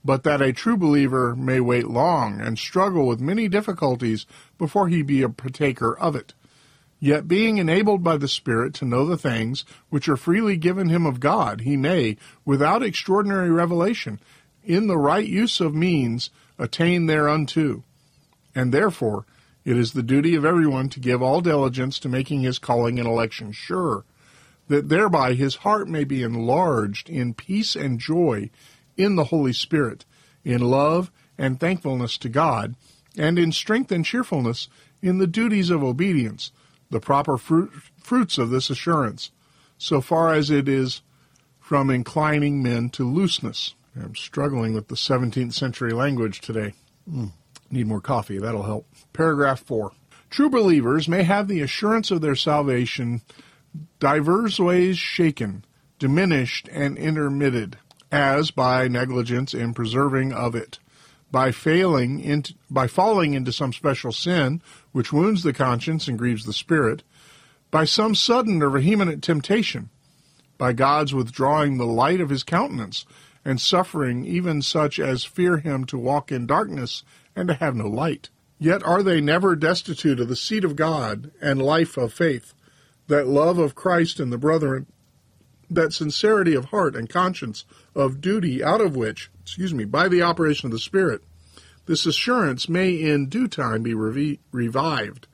but 0.02 0.22
that 0.22 0.40
a 0.40 0.50
true 0.50 0.78
believer 0.78 1.36
may 1.36 1.60
wait 1.60 1.88
long 1.88 2.40
and 2.40 2.58
struggle 2.58 3.06
with 3.06 3.20
many 3.20 3.48
difficulties 3.48 4.25
before 4.56 4.88
he 4.88 5.02
be 5.02 5.20
a 5.20 5.28
partaker 5.28 5.94
of 5.98 6.16
it. 6.16 6.32
Yet 6.98 7.28
being 7.28 7.58
enabled 7.58 8.02
by 8.02 8.16
the 8.16 8.28
Spirit 8.28 8.72
to 8.76 8.86
know 8.86 9.04
the 9.04 9.18
things 9.18 9.66
which 9.90 10.08
are 10.08 10.16
freely 10.16 10.56
given 10.56 10.88
him 10.88 11.04
of 11.04 11.20
God, 11.20 11.60
he 11.60 11.76
may, 11.76 12.16
without 12.46 12.82
extraordinary 12.82 13.50
revelation, 13.50 14.20
in 14.64 14.86
the 14.86 14.96
right 14.96 15.26
use 15.26 15.60
of 15.60 15.75
means, 15.75 16.30
attain 16.58 17.04
thereunto. 17.04 17.84
And 18.54 18.72
therefore, 18.72 19.26
it 19.66 19.76
is 19.76 19.92
the 19.92 20.02
duty 20.02 20.34
of 20.34 20.46
everyone 20.46 20.88
to 20.88 20.98
give 20.98 21.20
all 21.20 21.42
diligence 21.42 21.98
to 21.98 22.08
making 22.08 22.40
his 22.40 22.58
calling 22.58 22.98
and 22.98 23.06
election 23.06 23.52
sure 23.52 24.06
that 24.68 24.88
thereby 24.88 25.35
his 25.35 25.56
heart 25.56 25.88
may 25.88 26.04
be 26.04 26.23
enlarged 26.23 27.08
in 27.08 27.35
peace 27.35 27.76
and 27.76 27.99
joy 27.99 28.50
in 28.96 29.16
the 29.16 29.25
Holy 29.25 29.52
Spirit, 29.52 30.04
in 30.44 30.61
love 30.61 31.11
and 31.38 31.61
thankfulness 31.61 32.18
to 32.18 32.28
God, 32.28 32.75
and 33.16 33.38
in 33.38 33.52
strength 33.52 33.92
and 33.92 34.04
cheerfulness 34.04 34.68
in 35.02 35.18
the 35.18 35.26
duties 35.26 35.70
of 35.70 35.85
obedience, 35.85 36.52
the 36.90 37.00
proper 37.00 37.37
fruit, 37.37 37.70
fruits 37.99 38.38
of 38.38 38.50
this 38.50 38.70
assurance, 38.70 39.30
so 39.78 40.00
far 40.00 40.32
as 40.32 40.50
it 40.50 40.68
is 40.68 41.02
from 41.58 41.90
inclining 41.90 42.62
men 42.62 42.88
to 42.90 43.04
looseness. 43.04 43.75
I'm 44.00 44.14
struggling 44.14 44.75
with 44.75 44.88
the 44.88 44.94
17th 44.94 45.52
century 45.52 45.92
language 45.92 46.40
today. 46.40 46.75
Mm, 47.11 47.32
need 47.70 47.87
more 47.87 48.00
coffee, 48.00 48.38
that'll 48.38 48.62
help. 48.62 48.87
Paragraph 49.12 49.61
4. 49.61 49.92
True 50.28 50.50
believers 50.50 51.08
may 51.08 51.23
have 51.23 51.49
the 51.49 51.62
assurance 51.62 52.11
of 52.11 52.20
their 52.20 52.35
salvation 52.35 53.23
divers 53.99 54.59
ways 54.59 54.99
shaken, 54.99 55.64
diminished, 55.99 56.68
and 56.73 56.97
intermitted, 56.97 57.78
as 58.11 58.50
by 58.50 58.88
negligence 58.88 59.54
in 59.54 59.75
preserving 59.75 60.33
of 60.33 60.54
it, 60.54 60.78
by 61.30 61.50
failing 61.52 62.21
into, 62.21 62.54
by 62.71 62.87
falling 62.87 63.35
into 63.35 63.52
some 63.52 63.73
special 63.73 64.12
sin 64.12 64.62
which 64.92 65.12
wounds 65.12 65.42
the 65.42 65.52
conscience 65.52 66.09
and 66.09 66.18
grieves 66.18 66.45
the 66.45 66.52
spirit, 66.52 67.02
by 67.71 67.85
some 67.85 68.14
sudden 68.14 68.62
or 68.62 68.71
vehement 68.71 69.23
temptation, 69.23 69.90
by 70.56 70.73
God's 70.73 71.12
withdrawing 71.12 71.76
the 71.76 71.87
light 71.87 72.21
of 72.21 72.30
his 72.30 72.42
countenance, 72.42 73.04
and 73.45 73.61
suffering 73.61 74.25
even 74.25 74.62
such 74.62 74.99
as 74.99 75.25
fear 75.25 75.59
him 75.59 75.85
to 75.85 75.99
walk 75.99 76.33
in 76.33 76.47
darkness 76.47 77.04
and 77.35 77.49
to 77.49 77.54
have 77.54 77.76
no 77.76 77.87
light. 77.87 78.30
Yet 78.59 78.83
are 78.85 79.02
they 79.02 79.21
never 79.21 79.54
destitute 79.54 80.18
of 80.18 80.28
the 80.28 80.37
seed 80.37 80.64
of 80.64 80.76
God 80.76 81.30
and 81.40 81.61
life 81.61 81.97
of 81.97 82.12
faith, 82.12 82.54
that 83.08 83.26
love 83.26 83.58
of 83.58 83.75
Christ 83.75 84.20
and 84.20 84.32
the 84.32 84.38
brethren, 84.38 84.86
that 85.70 85.92
sincerity 85.92 86.54
of 86.54 86.66
heart 86.66 86.94
and 86.94 87.08
conscience 87.08 87.64
of 87.94 88.20
duty 88.20 88.62
out 88.62 88.80
of 88.80 88.96
which, 88.96 89.30
excuse 89.42 89.75
me, 89.75 89.84
by 89.84 90.08
the 90.08 90.22
operation 90.22 90.66
of 90.66 90.72
the 90.72 90.78
Spirit, 90.78 91.22
this 91.86 92.06
assurance 92.06 92.68
may 92.68 92.90
in 92.90 93.28
due 93.28 93.48
time 93.48 93.82
be 93.82 93.94
revi- 93.94 94.40
revived, 94.52 95.28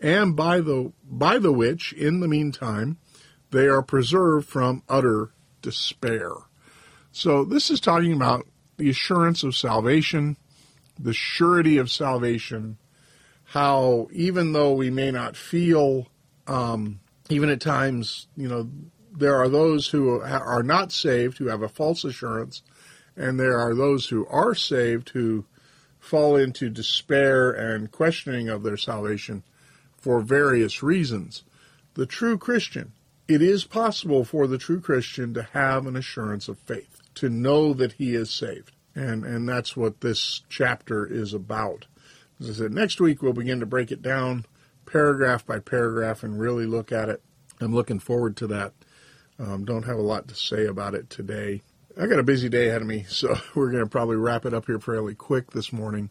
and 0.00 0.34
by 0.34 0.60
the 0.60 0.92
by 1.04 1.38
the 1.38 1.52
which, 1.52 1.92
in 1.92 2.20
the 2.20 2.28
meantime, 2.28 2.98
they 3.50 3.66
are 3.66 3.82
preserved 3.82 4.48
from 4.48 4.82
utter 4.88 5.30
despair. 5.62 6.30
So 7.12 7.44
this 7.44 7.70
is 7.70 7.80
talking 7.80 8.12
about 8.12 8.46
the 8.76 8.90
assurance 8.90 9.42
of 9.42 9.56
salvation, 9.56 10.36
the 10.98 11.12
surety 11.12 11.78
of 11.78 11.90
salvation, 11.90 12.78
how 13.44 14.08
even 14.12 14.52
though 14.52 14.72
we 14.72 14.90
may 14.90 15.10
not 15.10 15.36
feel 15.36 16.08
um, 16.46 17.00
even 17.28 17.50
at 17.50 17.60
times, 17.60 18.26
you 18.36 18.48
know, 18.48 18.68
there 19.16 19.36
are 19.36 19.48
those 19.48 19.88
who 19.88 20.20
are 20.20 20.62
not 20.62 20.92
saved 20.92 21.38
who 21.38 21.48
have 21.48 21.62
a 21.62 21.68
false 21.68 22.04
assurance, 22.04 22.62
and 23.16 23.38
there 23.38 23.58
are 23.58 23.74
those 23.74 24.06
who 24.06 24.26
are 24.26 24.54
saved 24.54 25.10
who 25.10 25.44
fall 25.98 26.36
into 26.36 26.70
despair 26.70 27.50
and 27.50 27.90
questioning 27.90 28.48
of 28.48 28.62
their 28.62 28.76
salvation 28.76 29.42
for 29.96 30.20
various 30.20 30.82
reasons. 30.82 31.42
The 31.94 32.06
true 32.06 32.38
Christian, 32.38 32.92
it 33.26 33.42
is 33.42 33.64
possible 33.64 34.24
for 34.24 34.46
the 34.46 34.58
true 34.58 34.80
Christian 34.80 35.34
to 35.34 35.42
have 35.52 35.86
an 35.86 35.96
assurance 35.96 36.48
of 36.48 36.58
faith, 36.58 37.00
to 37.16 37.28
know 37.28 37.74
that 37.74 37.92
he 37.92 38.14
is 38.14 38.30
saved. 38.30 38.72
And, 38.94 39.24
and 39.24 39.48
that's 39.48 39.76
what 39.76 40.00
this 40.00 40.42
chapter 40.48 41.06
is 41.06 41.34
about. 41.34 41.86
As 42.40 42.50
I 42.50 42.52
said, 42.52 42.72
next 42.72 43.00
week 43.00 43.20
we'll 43.20 43.32
begin 43.32 43.60
to 43.60 43.66
break 43.66 43.90
it 43.90 44.00
down 44.00 44.46
paragraph 44.90 45.46
by 45.46 45.58
paragraph 45.58 46.22
and 46.22 46.40
really 46.40 46.66
look 46.66 46.92
at 46.92 47.08
it. 47.08 47.22
I'm 47.60 47.74
looking 47.74 47.98
forward 47.98 48.36
to 48.38 48.46
that. 48.48 48.72
Um, 49.38 49.64
don't 49.64 49.84
have 49.84 49.98
a 49.98 50.02
lot 50.02 50.28
to 50.28 50.34
say 50.34 50.66
about 50.66 50.94
it 50.94 51.10
today. 51.10 51.62
I 52.00 52.06
got 52.06 52.18
a 52.18 52.24
busy 52.24 52.48
day 52.48 52.68
ahead 52.68 52.82
of 52.82 52.88
me, 52.88 53.04
so 53.08 53.36
we're 53.54 53.70
going 53.70 53.84
to 53.84 53.90
probably 53.90 54.16
wrap 54.16 54.46
it 54.46 54.54
up 54.54 54.66
here 54.66 54.80
fairly 54.80 55.14
quick 55.14 55.50
this 55.50 55.72
morning. 55.72 56.10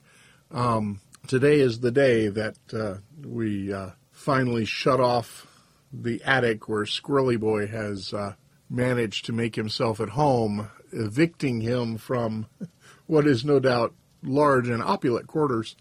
Um, 0.51 1.01
today 1.27 1.59
is 1.59 1.79
the 1.79 1.91
day 1.91 2.27
that 2.29 2.57
uh, 2.73 2.95
we 3.25 3.73
uh, 3.73 3.91
finally 4.11 4.65
shut 4.65 4.99
off 4.99 5.47
the 5.91 6.21
attic 6.23 6.67
where 6.67 6.83
Squirrely 6.83 7.39
Boy 7.39 7.67
has 7.67 8.13
uh, 8.13 8.33
managed 8.69 9.25
to 9.25 9.33
make 9.33 9.55
himself 9.55 9.99
at 9.99 10.09
home, 10.09 10.69
evicting 10.91 11.61
him 11.61 11.97
from 11.97 12.47
what 13.07 13.25
is 13.25 13.43
no 13.43 13.59
doubt 13.59 13.93
large 14.23 14.67
and 14.67 14.83
opulent 14.83 15.27
quarters 15.27 15.75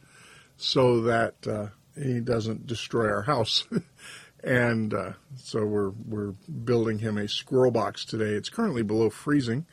so 0.57 1.03
that 1.03 1.35
uh, 1.47 1.67
he 2.01 2.21
doesn't 2.21 2.67
destroy 2.67 3.09
our 3.09 3.23
house. 3.23 3.67
and 4.45 4.95
uh, 4.95 5.13
so 5.37 5.65
we're 5.65 5.91
we're 5.91 6.33
building 6.65 6.99
him 6.99 7.19
a 7.19 7.29
squirrel 7.29 7.71
box 7.71 8.05
today. 8.05 8.33
It's 8.33 8.49
currently 8.49 8.83
below 8.83 9.11
freezing, 9.11 9.67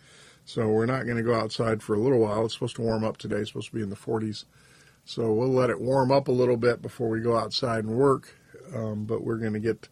so 0.45 0.67
we're 0.67 0.85
not 0.85 1.03
going 1.03 1.17
to 1.17 1.23
go 1.23 1.35
outside 1.35 1.83
for 1.83 1.95
a 1.95 1.99
little 1.99 2.19
while. 2.19 2.45
It's 2.45 2.53
supposed 2.53 2.75
to 2.77 2.81
warm 2.81 3.03
up 3.03 3.17
today. 3.17 3.37
It's 3.37 3.49
supposed 3.49 3.69
to 3.69 3.75
be 3.75 3.83
in 3.83 3.89
the 3.89 3.95
40s, 3.95 4.45
so 5.05 5.31
we'll 5.31 5.49
let 5.49 5.69
it 5.69 5.81
warm 5.81 6.11
up 6.11 6.27
a 6.27 6.31
little 6.31 6.57
bit 6.57 6.81
before 6.81 7.09
we 7.09 7.21
go 7.21 7.37
outside 7.37 7.85
and 7.85 7.95
work. 7.95 8.35
Um, 8.73 9.05
but 9.05 9.23
we're 9.23 9.37
going 9.37 9.53
to 9.53 9.59
get 9.59 9.89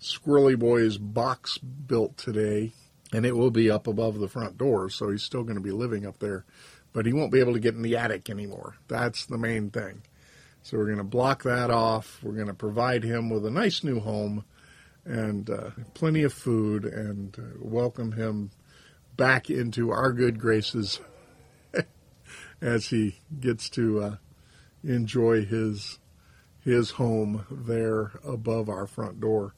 Squirrely 0.00 0.58
Boy's 0.58 0.96
box 0.96 1.58
built 1.58 2.16
today, 2.16 2.72
and 3.12 3.26
it 3.26 3.36
will 3.36 3.50
be 3.50 3.70
up 3.70 3.86
above 3.86 4.18
the 4.18 4.28
front 4.28 4.56
door, 4.56 4.88
so 4.88 5.10
he's 5.10 5.22
still 5.22 5.42
going 5.42 5.56
to 5.56 5.62
be 5.62 5.72
living 5.72 6.06
up 6.06 6.18
there, 6.18 6.44
but 6.92 7.04
he 7.04 7.12
won't 7.12 7.32
be 7.32 7.40
able 7.40 7.52
to 7.52 7.60
get 7.60 7.74
in 7.74 7.82
the 7.82 7.96
attic 7.96 8.30
anymore. 8.30 8.76
That's 8.88 9.26
the 9.26 9.38
main 9.38 9.70
thing. 9.70 10.02
So 10.66 10.78
we're 10.78 10.86
going 10.86 10.98
to 10.98 11.04
block 11.04 11.44
that 11.44 11.70
off. 11.70 12.18
We're 12.24 12.32
going 12.32 12.48
to 12.48 12.52
provide 12.52 13.04
him 13.04 13.30
with 13.30 13.46
a 13.46 13.52
nice 13.52 13.84
new 13.84 14.00
home 14.00 14.44
and 15.04 15.48
uh, 15.48 15.70
plenty 15.94 16.24
of 16.24 16.32
food 16.32 16.84
and 16.84 17.38
uh, 17.38 17.42
welcome 17.60 18.10
him 18.10 18.50
back 19.16 19.48
into 19.48 19.92
our 19.92 20.12
good 20.12 20.40
graces 20.40 20.98
as 22.60 22.88
he 22.88 23.20
gets 23.38 23.70
to 23.70 24.02
uh, 24.02 24.16
enjoy 24.82 25.44
his 25.44 26.00
his 26.64 26.90
home 26.90 27.46
there 27.48 28.18
above 28.24 28.68
our 28.68 28.88
front 28.88 29.20
door. 29.20 29.54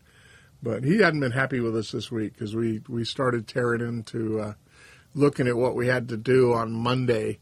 But 0.63 0.85
he 0.85 0.99
hadn't 0.99 1.21
been 1.21 1.33
happy 1.33 1.61
with 1.61 1.75
us 1.75 1.91
this 1.91 2.13
week 2.13 2.35
because 2.35 2.55
we, 2.55 2.83
we 2.87 3.07
started 3.07 3.49
tearing 3.49 3.81
into 3.81 4.41
uh, 4.41 4.53
looking 5.15 5.49
at 5.49 5.57
what 5.57 5.75
we 5.75 5.87
had 5.87 6.07
to 6.11 6.19
do 6.19 6.53
on 6.53 6.71
Monday 6.71 7.39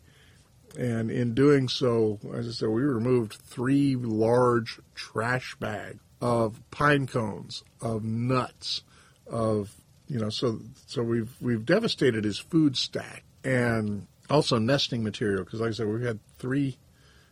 and 0.76 1.10
in 1.10 1.34
doing 1.34 1.68
so, 1.68 2.18
as 2.34 2.48
I 2.48 2.50
said, 2.52 2.68
we 2.68 2.82
removed 2.82 3.34
three 3.34 3.96
large 3.96 4.78
trash 4.94 5.54
bags 5.56 6.00
of 6.20 6.60
pine 6.70 7.06
cones, 7.06 7.62
of 7.80 8.04
nuts, 8.04 8.82
of 9.26 9.74
you 10.08 10.18
know, 10.18 10.28
so 10.28 10.60
so 10.86 11.02
we've 11.02 11.34
we've 11.40 11.64
devastated 11.64 12.24
his 12.24 12.38
food 12.38 12.76
stack 12.76 13.24
and 13.44 14.06
also 14.30 14.58
nesting 14.58 15.02
material 15.02 15.44
because, 15.44 15.60
like 15.60 15.70
I 15.70 15.72
said, 15.72 15.88
we've 15.88 16.02
had 16.02 16.20
three. 16.38 16.78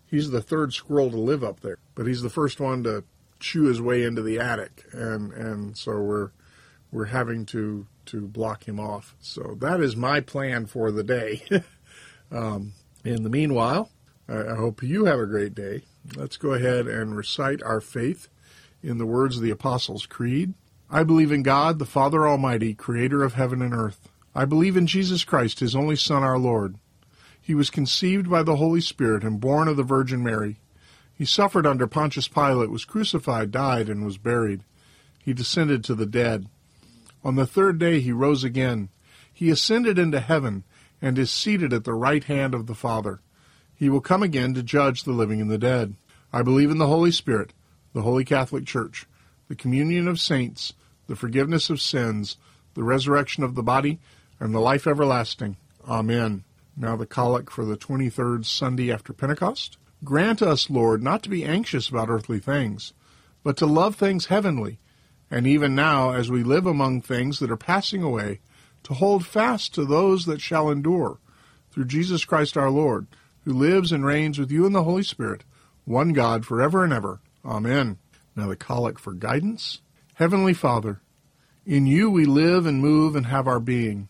He's 0.06 0.30
the 0.30 0.42
third 0.42 0.72
squirrel 0.72 1.10
to 1.10 1.18
live 1.18 1.42
up 1.42 1.60
there, 1.60 1.78
but 1.94 2.06
he's 2.06 2.22
the 2.22 2.30
first 2.30 2.60
one 2.60 2.84
to 2.84 3.04
chew 3.40 3.64
his 3.64 3.80
way 3.80 4.02
into 4.02 4.22
the 4.22 4.38
attic, 4.38 4.84
and 4.92 5.32
and 5.32 5.76
so 5.76 6.00
we're 6.00 6.30
we're 6.90 7.06
having 7.06 7.46
to 7.46 7.86
to 8.06 8.20
block 8.22 8.68
him 8.68 8.78
off. 8.78 9.14
So 9.20 9.56
that 9.60 9.80
is 9.80 9.96
my 9.96 10.20
plan 10.20 10.66
for 10.66 10.90
the 10.90 11.02
day. 11.02 11.42
um, 12.32 12.72
in 13.04 13.23
the 13.23 13.30
meanwhile, 13.30 13.90
I, 14.28 14.54
hope 14.54 14.82
you 14.82 15.04
have 15.04 15.20
a 15.20 15.26
great 15.26 15.54
day. 15.54 15.82
Let's 16.16 16.38
go 16.38 16.54
ahead 16.54 16.87
and 16.87 17.14
recite 17.14 17.62
our 17.62 17.80
faith 17.80 18.28
in 18.82 18.99
the 18.99 19.06
words 19.06 19.37
of 19.37 19.42
the 19.42 19.50
Apostles' 19.50 20.06
Creed. 20.06 20.54
I 20.90 21.02
believe 21.02 21.30
in 21.30 21.42
God, 21.42 21.78
the 21.78 21.84
Father 21.84 22.26
Almighty, 22.26 22.75
creator 22.75 23.23
of 23.23 23.34
heaven 23.34 23.61
and 23.61 23.75
earth. 23.75 24.08
I 24.34 24.46
believe 24.46 24.76
in 24.76 24.87
Jesus 24.87 25.25
Christ, 25.25 25.61
his 25.61 25.76
only 25.76 25.96
Son, 25.96 26.23
our 26.23 26.38
Lord. 26.38 26.76
He 27.40 27.54
was 27.54 27.68
conceived 27.68 28.30
by 28.30 28.42
the 28.42 28.56
Holy 28.56 28.80
Spirit 28.80 29.23
and 29.23 29.40
born 29.40 29.68
of 29.68 29.76
the 29.76 29.82
Virgin 29.82 30.23
Mary. 30.23 30.56
He 31.14 31.26
suffered 31.26 31.66
under 31.66 31.87
Pontius 31.87 32.26
Pilate, 32.26 32.70
was 32.70 32.84
crucified, 32.84 33.50
died, 33.50 33.88
and 33.88 34.04
was 34.04 34.16
buried. 34.16 34.62
He 35.23 35.34
descended 35.34 35.84
to 35.84 35.94
the 35.94 36.06
dead. 36.06 36.49
On 37.23 37.37
the 37.37 37.46
third 37.46 37.78
day 37.78 38.00
he 38.00 38.12
rose 38.12 38.44
again. 38.44 38.88
He 39.32 39.50
ascended 39.50 39.99
into 39.99 40.20
heaven 40.20 40.64
and 41.04 41.18
is 41.18 41.30
seated 41.30 41.70
at 41.75 41.84
the 41.84 41.92
right 41.92 42.25
hand 42.25 42.54
of 42.54 42.66
the 42.66 42.75
Father. 42.75 43.20
He 43.75 43.90
will 43.90 44.00
come 44.00 44.23
again 44.23 44.54
to 44.54 44.62
judge 44.62 45.04
the 45.04 45.12
living 45.12 45.38
and 45.38 45.50
the 45.50 45.58
dead. 45.58 45.96
I 46.32 46.40
believe 46.40 46.70
in 46.70 46.78
the 46.78 46.87
Holy 46.87 47.11
Spirit, 47.11 47.52
the 47.92 48.00
Holy 48.00 48.25
Catholic 48.25 48.64
Church, 48.64 49.04
the 49.46 49.54
communion 49.54 50.08
of 50.08 50.18
saints, 50.18 50.73
the 51.06 51.14
forgiveness 51.14 51.68
of 51.68 51.78
sins, 51.78 52.38
the 52.73 52.82
resurrection 52.82 53.44
of 53.44 53.54
the 53.54 53.62
body, 53.62 54.00
and 54.40 54.54
the 54.54 54.61
life 54.61 54.87
everlasting. 54.87 55.58
Amen. 55.87 56.42
Now 56.75 56.96
the 56.96 57.04
collect 57.04 57.52
for 57.52 57.66
the 57.66 57.76
23rd 57.76 58.46
Sunday 58.46 58.90
after 58.90 59.12
Pentecost. 59.12 59.76
Grant 60.04 60.40
us, 60.40 60.70
Lord, 60.70 61.02
not 61.02 61.23
to 61.25 61.28
be 61.28 61.44
anxious 61.44 61.90
about 61.90 62.08
earthly 62.08 62.38
things, 62.38 62.94
but 63.42 63.58
to 63.58 63.66
love 63.66 63.94
things 63.94 64.26
heavenly, 64.26 64.78
and 65.30 65.46
even 65.46 65.75
now, 65.75 66.12
as 66.12 66.30
we 66.30 66.42
live 66.42 66.64
among 66.64 67.02
things 67.02 67.40
that 67.40 67.50
are 67.50 67.58
passing 67.58 68.02
away, 68.02 68.40
to 68.84 68.94
hold 68.94 69.26
fast 69.26 69.74
to 69.74 69.84
those 69.84 70.26
that 70.26 70.40
shall 70.40 70.70
endure, 70.70 71.18
through 71.70 71.86
Jesus 71.86 72.24
Christ 72.24 72.56
our 72.56 72.70
Lord, 72.70 73.06
who 73.44 73.52
lives 73.52 73.92
and 73.92 74.04
reigns 74.04 74.38
with 74.38 74.50
you 74.50 74.64
in 74.64 74.72
the 74.72 74.84
Holy 74.84 75.02
Spirit, 75.02 75.44
one 75.84 76.12
God, 76.12 76.46
forever 76.46 76.84
and 76.84 76.92
ever. 76.92 77.20
Amen. 77.44 77.98
Now 78.36 78.48
the 78.48 78.56
collect 78.56 79.00
for 79.00 79.12
guidance. 79.12 79.80
Heavenly 80.14 80.54
Father, 80.54 81.00
in 81.66 81.86
you 81.86 82.10
we 82.10 82.24
live 82.24 82.66
and 82.66 82.80
move 82.80 83.16
and 83.16 83.26
have 83.26 83.48
our 83.48 83.60
being. 83.60 84.08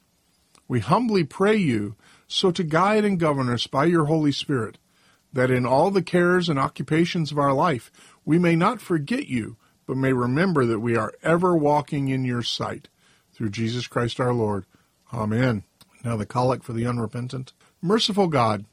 We 0.69 0.81
humbly 0.81 1.25
pray 1.25 1.57
you 1.57 1.97
so 2.27 2.51
to 2.51 2.65
guide 2.65 3.05
and 3.05 3.19
govern 3.19 3.49
us 3.49 3.67
by 3.67 3.85
your 3.85 4.07
Holy 4.07 4.33
Spirit, 4.33 4.79
that 5.33 5.51
in 5.51 5.67
all 5.67 5.91
the 5.91 6.03
cares 6.03 6.49
and 6.49 6.59
occupations 6.59 7.33
of 7.33 7.39
our 7.39 7.53
life 7.53 7.91
we 8.25 8.39
may 8.39 8.57
not 8.57 8.81
forget 8.81 9.29
you, 9.29 9.57
but 9.87 9.97
may 9.97 10.13
remember 10.13 10.65
that 10.67 10.81
we 10.81 10.97
are 10.97 11.13
ever 11.23 11.57
walking 11.57 12.09
in 12.09 12.25
your 12.25 12.43
sight. 12.43 12.89
Through 13.35 13.51
Jesus 13.51 13.87
Christ 13.87 14.21
our 14.21 14.33
Lord. 14.33 14.65
Amen. 15.13 15.65
Now 16.05 16.17
the 16.17 16.27
collect 16.27 16.65
for 16.65 16.73
the 16.73 16.87
unrepentant. 16.87 17.53
Merciful 17.83 18.29
God, 18.29 18.65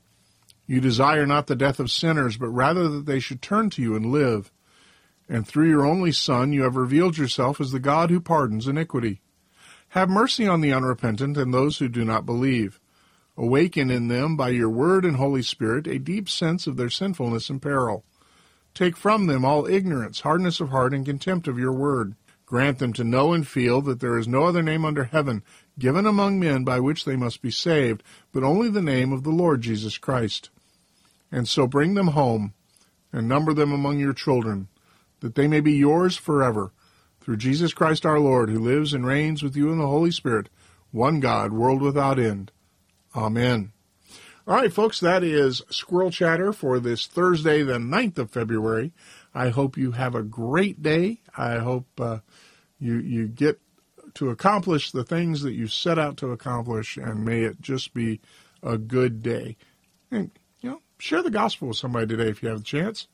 you 0.68 0.80
desire 0.80 1.26
not 1.26 1.48
the 1.48 1.56
death 1.56 1.80
of 1.80 1.92
sinners, 1.92 2.38
but 2.38 2.50
rather 2.50 2.88
that 2.88 3.06
they 3.06 3.20
should 3.20 3.42
turn 3.42 3.70
to 3.72 3.82
you 3.82 3.96
and 3.96 4.12
live. 4.12 4.52
And 5.28 5.48
through 5.48 5.70
your 5.70 5.86
only 5.86 6.12
Son, 6.12 6.54
you 6.54 6.64
have 6.64 6.76
revealed 6.76 7.18
yourself 7.18 7.60
as 7.60 7.72
the 7.72 7.80
God 7.80 8.10
who 8.10 8.20
pardons 8.20 8.68
iniquity. 8.68 9.22
Have 9.90 10.10
mercy 10.10 10.48
on 10.48 10.62
the 10.62 10.72
unrepentant 10.72 11.38
and 11.38 11.54
those 11.54 11.80
who 11.80 11.90
do 11.90 12.06
not 12.06 12.26
believe. 12.26 12.80
Awaken 13.38 13.90
in 13.90 14.08
them, 14.08 14.36
by 14.36 14.50
your 14.50 14.70
word 14.70 15.04
and 15.04 15.16
Holy 15.16 15.42
Spirit, 15.42 15.88
a 15.88 16.00
deep 16.00 16.30
sense 16.30 16.68
of 16.68 16.78
their 16.78 16.90
sinfulness 16.90 17.50
and 17.50 17.62
peril. 17.62 18.06
Take 18.74 18.96
from 18.96 19.28
them 19.28 19.44
all 19.44 19.66
ignorance, 19.68 20.22
hardness 20.22 20.60
of 20.60 20.70
heart, 20.70 20.94
and 20.94 21.06
contempt 21.06 21.48
of 21.48 21.58
your 21.58 21.74
word. 21.74 22.16
Grant 22.52 22.80
them 22.80 22.94
to 22.94 23.04
know 23.04 23.32
and 23.32 23.48
feel 23.48 23.82
that 23.82 24.02
there 24.02 24.18
is 24.18 24.28
no 24.28 24.44
other 24.44 24.62
name 24.62 24.86
under 24.86 25.06
heaven 25.06 25.42
given 25.80 26.06
among 26.06 26.40
men 26.40 26.64
by 26.64 26.80
which 26.80 27.06
they 27.06 27.16
must 27.16 27.42
be 27.42 27.50
saved, 27.50 28.04
but 28.32 28.44
only 28.44 28.70
the 28.70 28.82
name 28.82 29.12
of 29.12 29.24
the 29.24 29.32
Lord 29.32 29.62
Jesus 29.62 29.98
Christ 29.98 30.52
and 31.32 31.48
so 31.48 31.66
bring 31.66 31.94
them 31.94 32.10
home 32.10 32.54
and 33.14 33.28
number 33.28 33.54
them 33.54 33.72
among 33.72 34.00
your 34.00 34.14
children, 34.14 34.68
that 35.22 35.36
they 35.36 35.48
may 35.48 35.62
be 35.62 35.74
yours 35.74 36.18
forever, 36.18 36.72
through 37.22 37.38
Jesus 37.38 37.74
Christ 37.74 38.06
our 38.06 38.20
Lord, 38.20 38.50
who 38.50 38.60
lives 38.60 38.94
and 38.94 39.06
reigns 39.06 39.44
with 39.44 39.56
you 39.56 39.72
in 39.72 39.78
the 39.78 39.88
Holy 39.88 40.12
Spirit, 40.12 40.50
one 40.92 41.20
God, 41.20 41.54
world 41.54 41.82
without 41.82 42.20
end. 42.20 42.52
Amen. 43.16 43.72
All 44.48 44.56
right, 44.56 44.74
folks, 44.74 45.00
that 45.00 45.24
is 45.24 45.62
Squirrel 45.70 46.12
Chatter 46.12 46.52
for 46.52 46.80
this 46.80 47.06
Thursday, 47.06 47.62
the 47.64 47.78
9th 47.78 48.18
of 48.18 48.32
February. 48.32 48.92
I 49.34 49.50
hope 49.50 49.78
you 49.78 49.92
have 49.92 50.16
a 50.16 50.24
great 50.24 50.82
day. 50.82 51.21
I 51.38 51.58
hope 51.58 51.88
uh, 52.00 52.20
you, 52.80 52.96
you 53.00 53.28
get 53.28 53.60
to 54.16 54.30
accomplish 54.30 54.92
the 54.92 55.04
things 55.04 55.42
that 55.42 55.54
you 55.54 55.68
set 55.68 55.98
out 55.98 56.18
to 56.18 56.32
accomplish, 56.32 56.98
and 56.98 57.24
may 57.24 57.42
it 57.42 57.62
just 57.62 57.94
be 57.94 58.20
a 58.64 58.78
good 58.78 59.24
day. 59.24 59.58
And 60.10 60.32
you 60.62 60.72
know, 60.72 60.82
share 60.98 61.24
the 61.24 61.32
gospel 61.32 61.70
with 61.70 61.78
somebody 61.78 62.08
today 62.08 62.30
if 62.30 62.44
you 62.44 62.50
have 62.50 62.60
the 62.60 62.64
chance. 62.64 63.08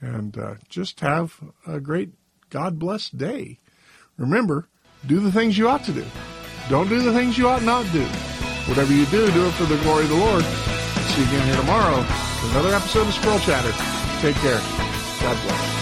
And 0.00 0.36
uh, 0.36 0.54
just 0.68 0.98
have 1.00 1.38
a 1.66 1.78
great 1.78 2.10
God 2.50 2.78
blessed 2.78 3.16
day. 3.16 3.60
Remember, 4.16 4.68
do 5.06 5.20
the 5.20 5.30
things 5.30 5.56
you 5.56 5.68
ought 5.68 5.84
to 5.84 5.92
do. 5.92 6.04
Don't 6.68 6.88
do 6.88 7.00
the 7.00 7.12
things 7.12 7.38
you 7.38 7.48
ought 7.48 7.62
not 7.62 7.90
do. 7.92 8.04
Whatever 8.66 8.92
you 8.92 9.06
do, 9.06 9.30
do 9.30 9.46
it 9.46 9.52
for 9.52 9.64
the 9.64 9.76
glory 9.82 10.04
of 10.04 10.10
the 10.10 10.16
Lord. 10.16 10.44
See 10.44 11.20
you 11.20 11.26
again 11.28 11.46
here 11.46 11.56
tomorrow 11.56 12.02
for 12.02 12.50
another 12.50 12.74
episode 12.74 13.06
of 13.06 13.14
Squirrel 13.14 13.38
Chatter. 13.40 13.72
Take 14.20 14.36
care. 14.36 14.60
God 15.20 15.38
bless. 15.42 15.81